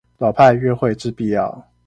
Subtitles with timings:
[0.17, 1.67] 老派約會之必要